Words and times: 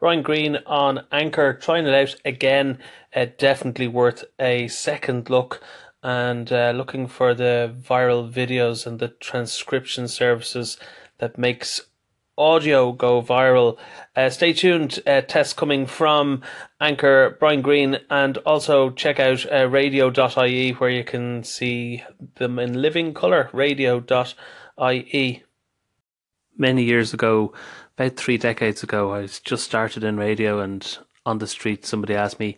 Brian 0.00 0.22
Green 0.22 0.56
on 0.66 1.04
Anchor, 1.12 1.52
trying 1.52 1.86
it 1.86 1.94
out 1.94 2.16
again. 2.24 2.78
Uh, 3.14 3.26
definitely 3.36 3.86
worth 3.86 4.24
a 4.38 4.66
second 4.68 5.28
look 5.28 5.62
and 6.02 6.50
uh, 6.50 6.72
looking 6.74 7.06
for 7.06 7.34
the 7.34 7.74
viral 7.78 8.32
videos 8.32 8.86
and 8.86 8.98
the 8.98 9.08
transcription 9.08 10.08
services 10.08 10.78
that 11.18 11.36
makes 11.36 11.82
audio 12.38 12.92
go 12.92 13.20
viral. 13.20 13.76
Uh, 14.16 14.30
stay 14.30 14.54
tuned. 14.54 15.00
Uh, 15.06 15.20
tests 15.20 15.52
coming 15.52 15.84
from 15.84 16.42
Anchor 16.80 17.36
Brian 17.38 17.60
Green, 17.60 17.98
and 18.08 18.38
also 18.38 18.90
check 18.90 19.20
out 19.20 19.44
uh, 19.52 19.68
radio.ie 19.68 20.70
where 20.72 20.90
you 20.90 21.04
can 21.04 21.44
see 21.44 22.02
them 22.36 22.58
in 22.58 22.80
living 22.80 23.12
colour. 23.12 23.50
Radio.ie. 23.52 25.42
Many 26.56 26.84
years 26.84 27.14
ago, 27.14 27.52
about 27.96 28.16
three 28.16 28.38
decades 28.38 28.82
ago, 28.82 29.12
I 29.12 29.20
was 29.20 29.40
just 29.40 29.64
started 29.64 30.04
in 30.04 30.16
radio, 30.16 30.60
and 30.60 30.98
on 31.26 31.38
the 31.38 31.46
street, 31.46 31.84
somebody 31.84 32.14
asked 32.14 32.40
me, 32.40 32.56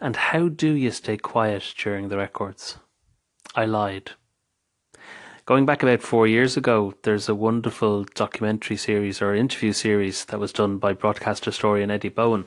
And 0.00 0.16
how 0.16 0.48
do 0.48 0.72
you 0.72 0.90
stay 0.90 1.16
quiet 1.16 1.74
during 1.76 2.08
the 2.08 2.16
records? 2.16 2.78
I 3.54 3.64
lied. 3.64 4.12
Going 5.44 5.66
back 5.66 5.82
about 5.82 6.02
four 6.02 6.26
years 6.26 6.56
ago, 6.56 6.94
there's 7.02 7.28
a 7.28 7.34
wonderful 7.34 8.04
documentary 8.14 8.76
series 8.76 9.20
or 9.20 9.34
interview 9.34 9.72
series 9.72 10.24
that 10.26 10.38
was 10.38 10.52
done 10.52 10.78
by 10.78 10.92
broadcast 10.92 11.44
historian 11.44 11.90
Eddie 11.90 12.10
Bowen. 12.10 12.46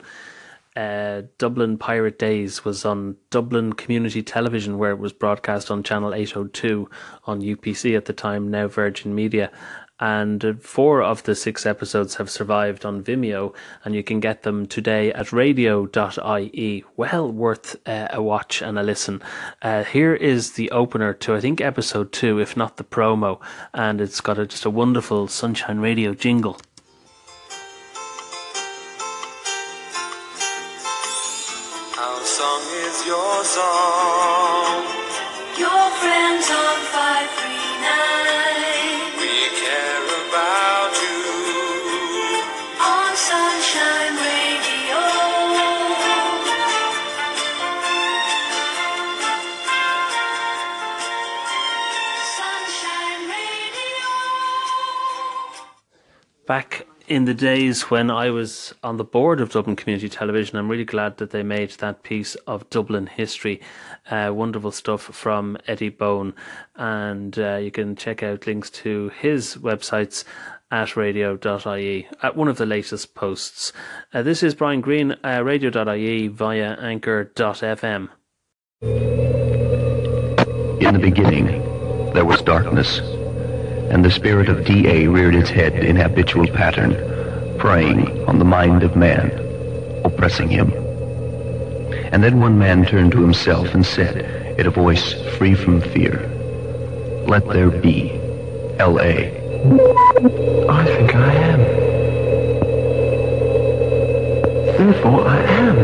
Uh, 0.74 1.22
Dublin 1.38 1.78
Pirate 1.78 2.18
Days 2.18 2.64
was 2.64 2.84
on 2.84 3.16
Dublin 3.30 3.74
Community 3.74 4.22
Television, 4.22 4.78
where 4.78 4.90
it 4.92 4.98
was 4.98 5.12
broadcast 5.12 5.70
on 5.70 5.82
Channel 5.82 6.14
802 6.14 6.88
on 7.24 7.40
UPC 7.40 7.96
at 7.96 8.06
the 8.06 8.12
time, 8.12 8.50
now 8.50 8.66
Virgin 8.66 9.14
Media 9.14 9.50
and 9.98 10.58
four 10.60 11.02
of 11.02 11.22
the 11.22 11.34
six 11.34 11.64
episodes 11.64 12.16
have 12.16 12.30
survived 12.30 12.84
on 12.84 13.02
Vimeo, 13.02 13.54
and 13.84 13.94
you 13.94 14.02
can 14.02 14.20
get 14.20 14.42
them 14.42 14.66
today 14.66 15.12
at 15.12 15.32
radio.ie. 15.32 16.84
Well 16.96 17.32
worth 17.32 17.76
uh, 17.86 18.08
a 18.10 18.22
watch 18.22 18.62
and 18.62 18.78
a 18.78 18.82
listen. 18.82 19.22
Uh, 19.62 19.84
here 19.84 20.14
is 20.14 20.52
the 20.52 20.70
opener 20.70 21.14
to, 21.14 21.34
I 21.34 21.40
think, 21.40 21.60
episode 21.60 22.12
two, 22.12 22.38
if 22.38 22.56
not 22.56 22.76
the 22.76 22.84
promo, 22.84 23.40
and 23.72 24.00
it's 24.00 24.20
got 24.20 24.38
a, 24.38 24.46
just 24.46 24.64
a 24.64 24.70
wonderful 24.70 25.28
Sunshine 25.28 25.80
Radio 25.80 26.12
jingle. 26.12 26.58
Our 31.98 32.22
song 32.24 32.62
is 32.84 33.06
your 33.06 33.44
song. 33.44 34.84
Your 35.58 35.90
friends 36.00 36.50
on 36.50 36.75
in 57.08 57.24
the 57.24 57.34
days 57.34 57.82
when 57.90 58.10
I 58.10 58.30
was 58.30 58.74
on 58.82 58.96
the 58.96 59.04
board 59.04 59.40
of 59.40 59.50
Dublin 59.50 59.76
Community 59.76 60.08
Television, 60.08 60.58
I'm 60.58 60.68
really 60.68 60.84
glad 60.84 61.18
that 61.18 61.30
they 61.30 61.42
made 61.42 61.70
that 61.70 62.02
piece 62.02 62.34
of 62.46 62.68
Dublin 62.70 63.06
history. 63.06 63.60
Uh, 64.10 64.32
wonderful 64.34 64.72
stuff 64.72 65.02
from 65.02 65.56
Eddie 65.66 65.88
Bowen, 65.88 66.34
and 66.74 67.38
uh, 67.38 67.56
you 67.56 67.70
can 67.70 67.96
check 67.96 68.22
out 68.22 68.46
links 68.46 68.70
to 68.70 69.10
his 69.20 69.56
websites 69.56 70.24
at 70.70 70.96
radio.ie 70.96 72.08
at 72.22 72.36
one 72.36 72.48
of 72.48 72.56
the 72.56 72.66
latest 72.66 73.14
posts. 73.14 73.72
Uh, 74.12 74.22
this 74.22 74.42
is 74.42 74.54
Brian 74.54 74.80
Green, 74.80 75.14
uh, 75.24 75.42
radio.ie 75.44 76.28
via 76.28 76.76
anchor.fm. 76.80 78.08
In 80.80 80.92
the 80.92 81.00
beginning, 81.00 81.46
there 82.12 82.24
was 82.24 82.42
darkness, 82.42 83.00
and 83.90 84.04
the 84.04 84.10
spirit 84.10 84.48
of 84.48 84.64
D.A. 84.64 85.06
reared 85.06 85.34
its 85.34 85.50
head 85.50 85.84
in 85.84 85.96
habitual 85.96 86.46
pattern, 86.48 86.94
preying 87.58 88.26
on 88.28 88.38
the 88.38 88.44
mind 88.44 88.82
of 88.82 88.96
man, 88.96 89.30
oppressing 90.04 90.48
him. 90.48 90.72
And 92.12 92.22
then 92.22 92.40
one 92.40 92.58
man 92.58 92.84
turned 92.84 93.12
to 93.12 93.20
himself 93.20 93.74
and 93.74 93.84
said, 93.84 94.58
in 94.58 94.66
a 94.66 94.70
voice 94.70 95.12
free 95.36 95.54
from 95.54 95.80
fear, 95.80 96.28
Let 97.26 97.46
there 97.48 97.70
be 97.70 98.12
L.A. 98.78 99.36
I 100.68 100.84
think 100.84 101.14
I 101.14 101.34
am. 101.34 101.60
Therefore, 104.78 105.26
I 105.26 105.42
am. 105.42 105.78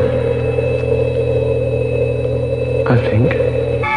I 2.89 2.97
think. 3.11 3.33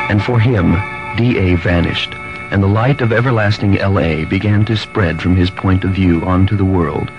And 0.09 0.21
for 0.23 0.39
him, 0.39 0.75
D.A. 1.17 1.55
vanished, 1.55 2.13
and 2.51 2.61
the 2.61 2.67
light 2.67 3.01
of 3.01 3.11
everlasting 3.11 3.79
L.A. 3.79 4.25
began 4.25 4.65
to 4.65 4.77
spread 4.77 5.21
from 5.21 5.35
his 5.35 5.49
point 5.49 5.83
of 5.83 5.91
view 5.91 6.23
onto 6.23 6.55
the 6.55 6.65
world. 6.65 7.11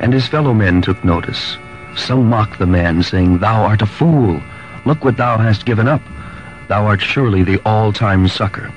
And 0.00 0.12
his 0.12 0.26
fellow 0.26 0.54
men 0.54 0.82
took 0.82 1.04
notice. 1.04 1.56
Some 1.94 2.28
mocked 2.28 2.58
the 2.58 2.66
man, 2.66 3.02
saying, 3.02 3.38
Thou 3.38 3.64
art 3.64 3.82
a 3.82 3.86
fool. 3.86 4.42
Look 4.84 5.04
what 5.04 5.16
thou 5.16 5.38
hast 5.38 5.66
given 5.66 5.88
up. 5.88 6.02
Thou 6.68 6.86
art 6.86 7.00
surely 7.00 7.42
the 7.42 7.60
all-time 7.64 8.28
sucker. 8.28 8.72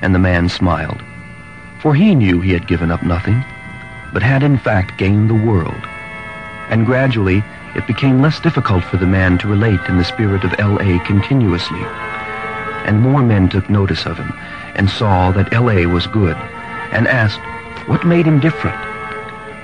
And 0.00 0.14
the 0.14 0.18
man 0.18 0.48
smiled, 0.48 1.02
for 1.80 1.94
he 1.94 2.14
knew 2.14 2.40
he 2.40 2.52
had 2.52 2.66
given 2.66 2.90
up 2.90 3.02
nothing, 3.02 3.44
but 4.12 4.22
had 4.22 4.42
in 4.42 4.58
fact 4.58 4.98
gained 4.98 5.30
the 5.30 5.34
world. 5.34 5.86
And 6.68 6.86
gradually, 6.86 7.44
it 7.74 7.86
became 7.86 8.22
less 8.22 8.40
difficult 8.40 8.84
for 8.84 8.96
the 8.96 9.06
man 9.06 9.38
to 9.38 9.48
relate 9.48 9.80
in 9.88 9.98
the 9.98 10.04
spirit 10.04 10.44
of 10.44 10.54
L.A. 10.58 10.98
continuously 11.00 11.84
and 12.86 13.00
more 13.00 13.22
men 13.22 13.48
took 13.48 13.68
notice 13.68 14.06
of 14.06 14.18
him 14.18 14.32
and 14.74 14.88
saw 14.88 15.30
that 15.32 15.52
L.A. 15.52 15.86
was 15.86 16.06
good 16.06 16.36
and 16.92 17.08
asked, 17.08 17.40
What 17.88 18.06
made 18.06 18.26
him 18.26 18.40
different? 18.40 18.76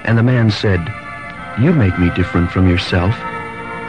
And 0.05 0.17
the 0.17 0.23
man 0.23 0.51
said, 0.51 0.81
You 1.61 1.73
make 1.73 1.99
me 1.99 2.11
different 2.15 2.51
from 2.51 2.69
yourself, 2.69 3.15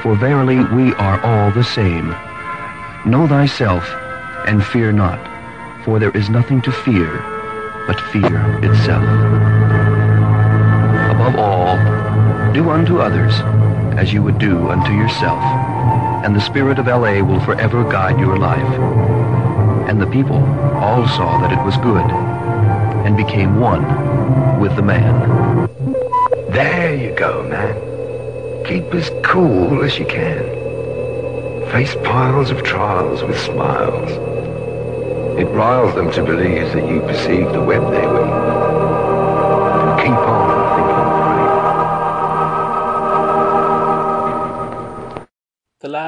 for 0.01 0.15
verily 0.15 0.63
we 0.75 0.93
are 0.95 1.19
all 1.21 1.51
the 1.51 1.63
same. 1.63 2.09
Know 3.05 3.27
thyself 3.27 3.89
and 4.47 4.63
fear 4.63 4.91
not, 4.91 5.19
for 5.85 5.99
there 5.99 6.11
is 6.11 6.29
nothing 6.29 6.61
to 6.63 6.71
fear 6.71 7.09
but 7.87 7.99
fear 8.11 8.39
itself. 8.63 9.03
Above 11.09 11.35
all, 11.37 11.77
do 12.53 12.69
unto 12.69 12.99
others 12.99 13.33
as 13.97 14.13
you 14.13 14.21
would 14.21 14.37
do 14.37 14.69
unto 14.69 14.93
yourself, 14.93 15.41
and 16.23 16.35
the 16.35 16.41
spirit 16.41 16.79
of 16.79 16.87
L.A. 16.87 17.21
will 17.21 17.39
forever 17.39 17.83
guide 17.89 18.19
your 18.19 18.37
life. 18.37 18.73
And 19.89 20.01
the 20.01 20.07
people 20.07 20.43
all 20.75 21.07
saw 21.07 21.39
that 21.41 21.51
it 21.51 21.63
was 21.63 21.77
good, 21.77 22.05
and 23.05 23.15
became 23.15 23.59
one 23.59 24.59
with 24.59 24.75
the 24.75 24.81
man. 24.81 25.67
There 26.49 26.95
you 26.95 27.15
go, 27.15 27.43
man. 27.47 28.65
Keep 28.65 28.93
as 28.93 29.09
cool 29.23 29.83
as 29.83 29.97
you 29.97 30.05
can. 30.05 30.43
Face 31.71 31.95
piles 32.03 32.51
of 32.51 32.63
trials 32.63 33.23
with 33.23 33.39
smiles. 33.39 34.11
It 35.39 35.45
riles 35.45 35.95
them 35.95 36.11
to 36.11 36.23
believe 36.23 36.73
that 36.73 36.89
you 36.89 36.99
perceive 37.01 37.51
the 37.53 37.63
web 37.63 37.91
they 37.91 38.05
weave. 38.05 38.48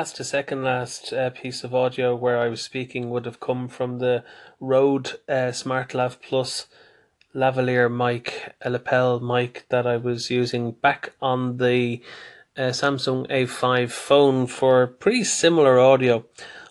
Last 0.02 0.16
to 0.16 0.24
second 0.24 0.64
last 0.64 1.14
uh, 1.14 1.30
piece 1.30 1.64
of 1.64 1.76
audio 1.76 2.16
where 2.16 2.40
I 2.40 2.48
was 2.48 2.64
speaking 2.64 3.12
would 3.12 3.28
have 3.28 3.40
come 3.40 3.68
from 3.68 4.00
the 4.00 4.24
Rode 4.60 5.12
uh, 5.30 5.54
SmartLav 5.54 6.20
Plus 6.28 6.66
lavalier 7.36 7.88
mic, 7.88 8.56
a 8.64 8.72
lapel 8.72 9.20
mic 9.20 9.68
that 9.70 9.86
I 9.86 9.98
was 9.98 10.32
using 10.32 10.72
back 10.72 11.14
on 11.22 11.58
the 11.58 12.02
uh, 12.58 12.72
Samsung 12.72 13.30
A5 13.30 13.92
phone 13.92 14.48
for 14.48 14.88
pretty 14.88 15.24
similar 15.24 15.80
audio. 15.80 16.26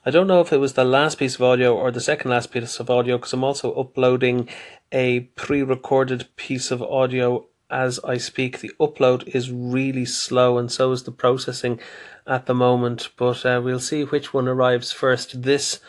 I 0.04 0.10
don't 0.10 0.26
know 0.26 0.40
if 0.40 0.52
it 0.52 0.58
was 0.58 0.72
the 0.72 0.84
last 0.84 1.20
piece 1.20 1.36
of 1.36 1.42
audio 1.42 1.76
or 1.76 1.92
the 1.92 2.00
second 2.00 2.32
last 2.32 2.50
piece 2.50 2.80
of 2.80 2.90
audio 2.90 3.16
because 3.16 3.32
I'm 3.32 3.44
also 3.44 3.72
uploading 3.74 4.48
a 4.90 5.20
pre 5.36 5.62
recorded 5.62 6.26
piece 6.34 6.72
of 6.72 6.82
audio 6.82 7.46
as 7.70 8.00
I 8.00 8.16
speak. 8.16 8.60
The 8.60 8.72
upload 8.80 9.28
is 9.28 9.50
really 9.50 10.04
slow 10.04 10.58
and 10.58 10.70
so 10.70 10.92
is 10.92 11.04
the 11.04 11.12
processing 11.12 11.80
at 12.26 12.46
the 12.46 12.54
moment, 12.54 13.10
but 13.16 13.44
uh, 13.44 13.60
we'll 13.62 13.80
see 13.80 14.04
which 14.04 14.32
one 14.34 14.48
arrives 14.48 14.92
first 14.92 15.42
this 15.42 15.80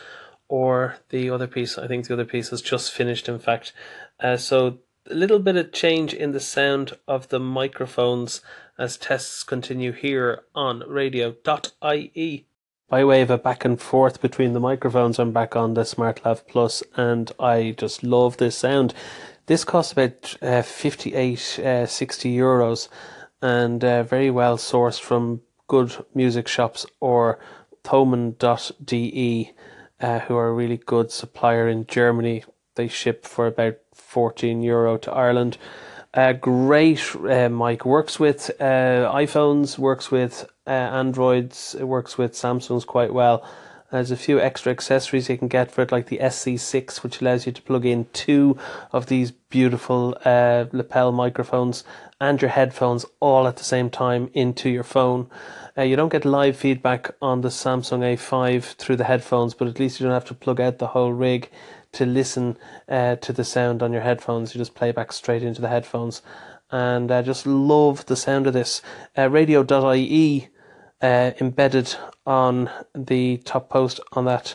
or 0.48 0.96
the 1.08 1.30
other 1.30 1.46
piece. 1.46 1.78
I 1.78 1.86
think 1.86 2.06
the 2.06 2.14
other 2.14 2.24
piece 2.24 2.50
has 2.50 2.60
just 2.60 2.92
finished, 2.92 3.28
in 3.28 3.38
fact. 3.38 3.72
Uh, 4.20 4.36
so 4.36 4.78
a 5.10 5.14
little 5.14 5.38
bit 5.38 5.56
of 5.56 5.72
change 5.72 6.14
in 6.14 6.32
the 6.32 6.40
sound 6.40 6.92
of 7.08 7.28
the 7.28 7.40
microphones 7.40 8.40
as 8.78 8.96
tests 8.96 9.42
continue 9.42 9.92
here 9.92 10.42
on 10.54 10.82
radio.ie. 10.88 12.46
By 12.88 13.04
way 13.04 13.22
of 13.22 13.30
a 13.30 13.38
back 13.38 13.64
and 13.64 13.80
forth 13.80 14.20
between 14.20 14.52
the 14.52 14.60
microphones, 14.60 15.18
I'm 15.18 15.32
back 15.32 15.56
on 15.56 15.72
the 15.74 15.80
SmartLav 15.82 16.46
Plus 16.46 16.82
and 16.94 17.32
I 17.40 17.74
just 17.78 18.02
love 18.02 18.36
this 18.36 18.56
sound. 18.56 18.92
This 19.46 19.64
costs 19.64 19.92
about 19.92 20.36
uh, 20.40 20.62
58, 20.62 21.58
uh, 21.58 21.86
60 21.86 22.36
euros 22.36 22.88
and 23.40 23.84
uh, 23.84 24.04
very 24.04 24.30
well 24.30 24.56
sourced 24.56 25.00
from 25.00 25.40
good 25.66 26.04
music 26.14 26.46
shops 26.46 26.86
or 27.00 27.38
Thomann.de, 27.82 29.52
uh, 30.00 30.18
who 30.20 30.36
are 30.36 30.48
a 30.48 30.52
really 30.52 30.76
good 30.76 31.10
supplier 31.10 31.68
in 31.68 31.86
Germany. 31.86 32.44
They 32.76 32.86
ship 32.88 33.24
for 33.24 33.46
about 33.46 33.78
14 33.94 34.62
euro 34.62 34.96
to 34.98 35.12
Ireland. 35.12 35.58
Uh, 36.14 36.34
great 36.34 37.02
uh, 37.16 37.48
mic. 37.48 37.84
Works 37.84 38.20
with 38.20 38.50
uh, 38.60 39.10
iPhones, 39.12 39.78
works 39.78 40.10
with 40.10 40.46
uh, 40.66 40.70
Androids, 40.70 41.74
it 41.74 41.84
works 41.84 42.16
with 42.16 42.32
Samsungs 42.34 42.86
quite 42.86 43.12
well. 43.12 43.44
There's 43.92 44.10
a 44.10 44.16
few 44.16 44.40
extra 44.40 44.72
accessories 44.72 45.28
you 45.28 45.36
can 45.36 45.48
get 45.48 45.70
for 45.70 45.82
it, 45.82 45.92
like 45.92 46.06
the 46.06 46.16
SC6, 46.16 47.02
which 47.02 47.20
allows 47.20 47.44
you 47.44 47.52
to 47.52 47.60
plug 47.60 47.84
in 47.84 48.06
two 48.14 48.56
of 48.90 49.04
these 49.04 49.30
beautiful 49.30 50.16
uh, 50.24 50.64
lapel 50.72 51.12
microphones 51.12 51.84
and 52.18 52.40
your 52.40 52.52
headphones 52.52 53.04
all 53.20 53.46
at 53.46 53.56
the 53.56 53.64
same 53.64 53.90
time 53.90 54.30
into 54.32 54.70
your 54.70 54.82
phone. 54.82 55.28
Uh, 55.76 55.82
you 55.82 55.94
don't 55.94 56.08
get 56.08 56.24
live 56.24 56.56
feedback 56.56 57.10
on 57.20 57.42
the 57.42 57.50
Samsung 57.50 58.00
A5 58.00 58.76
through 58.76 58.96
the 58.96 59.04
headphones, 59.04 59.52
but 59.52 59.68
at 59.68 59.78
least 59.78 60.00
you 60.00 60.06
don't 60.06 60.14
have 60.14 60.24
to 60.24 60.34
plug 60.34 60.58
out 60.58 60.78
the 60.78 60.86
whole 60.86 61.12
rig 61.12 61.50
to 61.92 62.06
listen 62.06 62.56
uh, 62.88 63.16
to 63.16 63.30
the 63.30 63.44
sound 63.44 63.82
on 63.82 63.92
your 63.92 64.00
headphones. 64.00 64.54
You 64.54 64.58
just 64.58 64.74
play 64.74 64.92
back 64.92 65.12
straight 65.12 65.42
into 65.42 65.60
the 65.60 65.68
headphones. 65.68 66.22
And 66.70 67.12
I 67.12 67.20
just 67.20 67.46
love 67.46 68.06
the 68.06 68.16
sound 68.16 68.46
of 68.46 68.54
this. 68.54 68.80
Uh, 69.18 69.28
radio.ie 69.28 70.48
uh, 71.02 71.32
embedded 71.40 71.94
on 72.24 72.70
the 72.94 73.38
top 73.38 73.68
post 73.68 74.00
on 74.12 74.24
that 74.24 74.54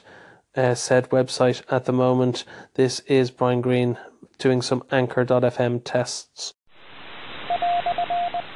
uh, 0.55 0.73
said 0.73 1.09
website 1.09 1.61
at 1.69 1.85
the 1.85 1.93
moment. 1.93 2.43
This 2.75 3.01
is 3.01 3.29
Brian 3.29 3.61
Green 3.61 3.97
doing 4.39 4.61
some 4.61 4.83
Anchor.fm 4.91 5.81
tests. 5.83 6.53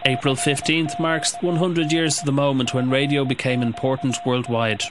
April 0.05 0.35
15th 0.35 0.99
marks 0.99 1.35
100 1.41 1.91
years 1.91 2.17
to 2.17 2.25
the 2.25 2.31
moment 2.31 2.73
when 2.73 2.89
radio 2.89 3.23
became 3.23 3.61
important 3.61 4.17
worldwide. 4.25 4.83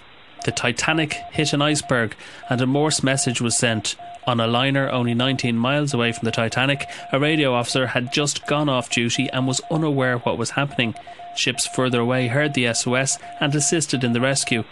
The 0.44 0.52
Titanic 0.52 1.14
hit 1.32 1.52
an 1.52 1.60
iceberg 1.60 2.16
and 2.48 2.60
a 2.60 2.66
Morse 2.66 3.02
message 3.02 3.40
was 3.40 3.56
sent. 3.56 3.96
On 4.26 4.40
a 4.40 4.46
liner 4.46 4.88
only 4.90 5.14
19 5.14 5.56
miles 5.56 5.92
away 5.92 6.12
from 6.12 6.24
the 6.24 6.30
Titanic, 6.30 6.86
a 7.12 7.18
radio 7.18 7.54
officer 7.54 7.88
had 7.88 8.12
just 8.12 8.46
gone 8.46 8.68
off 8.68 8.90
duty 8.90 9.28
and 9.30 9.46
was 9.46 9.60
unaware 9.70 10.18
what 10.18 10.38
was 10.38 10.50
happening. 10.50 10.94
Ships 11.36 11.66
further 11.66 12.00
away 12.00 12.28
heard 12.28 12.54
the 12.54 12.72
SOS 12.72 13.18
and 13.40 13.54
assisted 13.54 14.04
in 14.04 14.12
the 14.12 14.20
rescue. 14.20 14.64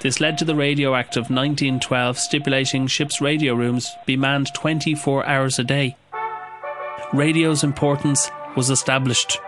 This 0.00 0.20
led 0.20 0.38
to 0.38 0.44
the 0.44 0.54
Radio 0.54 0.94
Act 0.94 1.16
of 1.16 1.30
1912 1.30 2.18
stipulating 2.18 2.86
ships' 2.86 3.20
radio 3.20 3.54
rooms 3.54 3.96
be 4.06 4.16
manned 4.16 4.54
24 4.54 5.26
hours 5.26 5.58
a 5.58 5.64
day. 5.64 5.96
Radio's 7.12 7.64
importance 7.64 8.30
was 8.56 8.70
established. 8.70 9.38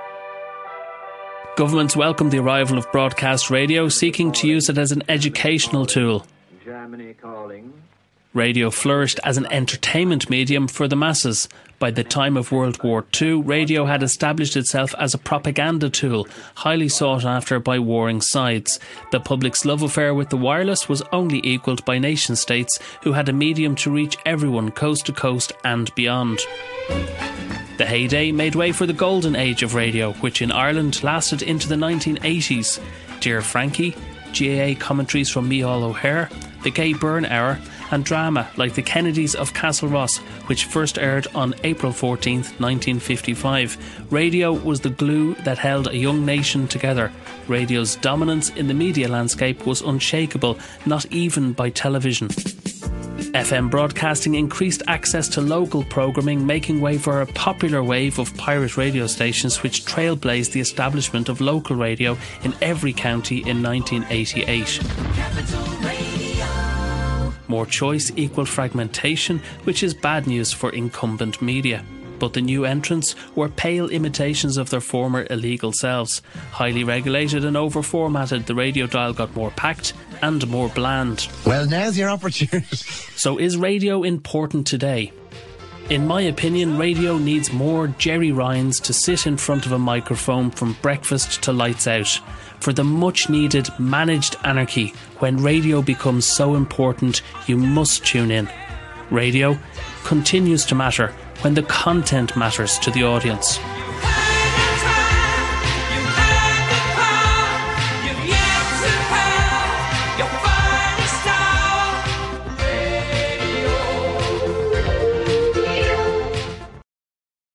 Governments 1.61 1.95
welcomed 1.95 2.31
the 2.31 2.39
arrival 2.39 2.79
of 2.79 2.91
broadcast 2.91 3.51
radio, 3.51 3.91
seeking 3.91 4.33
to 4.33 4.49
use 4.49 4.71
it 4.71 4.79
as 4.79 4.93
an 4.93 5.03
educational 5.11 5.85
tool. 5.85 6.25
Germany 6.65 7.12
calling. 7.12 7.75
Radio 8.33 8.71
flourished 8.71 9.21
as 9.25 9.37
an 9.37 9.45
entertainment 9.53 10.31
medium 10.31 10.69
for 10.69 10.89
the 10.89 10.97
masses. 10.97 11.51
By 11.79 11.91
the 11.91 12.03
time 12.03 12.39
of 12.39 12.51
World 12.51 12.83
War 12.83 13.05
II, 13.21 13.43
radio 13.43 13.85
had 13.85 14.03
established 14.03 14.57
itself 14.57 14.95
as 14.99 15.12
a 15.12 15.19
propaganda 15.19 15.91
tool, 15.91 16.27
highly 16.55 16.89
sought 16.89 17.27
after 17.27 17.61
by 17.61 17.79
warring 17.79 18.23
sides. 18.23 18.81
The 19.12 19.21
public's 19.21 19.67
love 19.67 19.83
affair 19.83 20.15
with 20.15 20.31
the 20.31 20.39
wireless 20.39 20.89
was 20.89 21.03
only 21.12 21.43
equalled 21.45 21.85
by 21.85 21.99
nation 21.99 22.37
states 22.37 22.79
who 23.03 23.12
had 23.12 23.29
a 23.29 23.35
medium 23.35 23.75
to 23.75 23.91
reach 23.91 24.17
everyone 24.25 24.71
coast 24.71 25.05
to 25.07 25.12
coast 25.12 25.53
and 25.62 25.95
beyond. 25.95 26.41
The 27.81 27.87
heyday 27.87 28.31
made 28.31 28.56
way 28.56 28.73
for 28.73 28.85
the 28.85 28.93
golden 28.93 29.35
age 29.35 29.62
of 29.62 29.75
radio, 29.75 30.12
which 30.21 30.43
in 30.43 30.53
Ireland 30.53 31.03
lasted 31.03 31.41
into 31.41 31.67
the 31.67 31.77
1980s. 31.77 32.79
Dear 33.21 33.41
Frankie, 33.41 33.97
GAA 34.38 34.79
commentaries 34.79 35.31
from 35.31 35.49
Micheál 35.49 35.85
O'Hehir, 35.85 36.29
The 36.62 36.71
Gay 36.71 36.93
Byrne 36.93 37.25
Hour, 37.25 37.59
and 37.91 38.05
drama 38.05 38.50
like 38.59 38.75
The 38.75 38.82
Kennedys 38.82 39.35
of 39.35 39.55
Castle 39.55 39.88
Ross, 39.88 40.19
which 40.47 40.67
first 40.67 40.99
aired 40.99 41.27
on 41.35 41.55
April 41.65 41.91
14, 41.91 42.41
1955. 42.59 44.12
Radio 44.12 44.53
was 44.53 44.81
the 44.81 44.91
glue 44.91 45.33
that 45.37 45.56
held 45.56 45.87
a 45.88 45.97
young 45.97 46.26
nation 46.26 46.69
together. 46.69 47.11
Radio's 47.49 47.97
dominance 47.97 48.50
in 48.50 48.69
the 48.69 48.75
media 48.75 49.09
landscape 49.09 49.65
was 49.65 49.81
unshakable, 49.81 50.59
not 50.85 51.06
even 51.06 51.55
by 51.55 51.71
television. 51.71 52.29
FM 53.32 53.71
broadcasting 53.71 54.35
increased 54.35 54.82
access 54.88 55.29
to 55.29 55.41
local 55.41 55.85
programming, 55.85 56.44
making 56.44 56.81
way 56.81 56.99
for 56.99 57.21
a 57.21 57.27
popular 57.27 57.81
wave 57.82 58.19
of 58.19 58.37
pirate 58.37 58.77
radio 58.77 59.06
stations 59.06 59.62
which 59.62 59.85
trailblazed 59.85 60.50
the 60.50 60.59
establishment 60.61 61.29
of 61.29 61.41
local 61.41 61.77
radio 61.77 62.19
in 62.43 62.53
every 62.61 62.93
county 62.93 63.38
in 63.47 63.62
1988. 63.62 64.81
More 67.47 67.67
choice 67.67 68.11
equal 68.17 68.47
fragmentation, 68.47 69.41
which 69.62 69.85
is 69.85 69.94
bad 69.94 70.26
news 70.26 70.53
for 70.53 70.71
incumbent 70.71 71.41
media. 71.41 71.85
But 72.19 72.33
the 72.33 72.41
new 72.43 72.65
entrants 72.65 73.15
were 73.37 73.49
pale 73.49 73.88
imitations 73.88 74.56
of 74.56 74.71
their 74.71 74.81
former 74.81 75.26
illegal 75.31 75.73
selves. 75.73 76.21
Highly 76.50 76.83
regulated 76.85 77.44
and 77.44 77.56
over 77.56 77.83
formatted, 77.83 78.47
the 78.47 78.55
radio 78.56 78.87
dial 78.87 79.12
got 79.12 79.35
more 79.37 79.53
packed 79.53 79.94
and 80.22 80.46
more 80.49 80.69
bland. 80.69 81.28
Well, 81.44 81.67
now's 81.67 81.99
your 81.99 82.11
opportunity. 82.11 82.76
So, 83.20 83.37
is 83.37 83.58
radio 83.58 84.02
important 84.02 84.67
today? 84.67 85.12
In 85.90 86.06
my 86.06 86.22
opinion, 86.22 86.78
radio 86.78 87.19
needs 87.19 87.52
more 87.52 87.88
Gerry 87.88 88.32
Ryans 88.32 88.81
to 88.81 88.94
sit 88.94 89.26
in 89.26 89.37
front 89.37 89.67
of 89.67 89.72
a 89.72 89.78
microphone 89.78 90.50
from 90.50 90.76
breakfast 90.81 91.43
to 91.43 91.52
lights 91.52 91.87
out. 91.87 92.19
For 92.61 92.72
the 92.72 92.84
much 92.84 93.28
needed 93.28 93.69
managed 93.78 94.37
anarchy, 94.44 94.94
when 95.19 95.43
radio 95.43 95.82
becomes 95.82 96.25
so 96.25 96.55
important, 96.55 97.23
you 97.46 97.56
must 97.56 98.06
tune 98.06 98.31
in. 98.31 98.49
Radio 99.11 99.58
continues 100.05 100.64
to 100.66 100.75
matter 100.75 101.12
when 101.40 101.55
the 101.55 101.64
content 101.64 102.37
matters 102.37 102.78
to 102.78 102.90
the 102.90 103.02
audience. 103.02 103.58